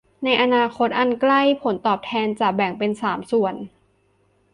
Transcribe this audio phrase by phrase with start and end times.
[0.23, 3.55] ในอนาคตอันใกล้ ผลตอบแทนจะแบ่งเป็นสามส่วน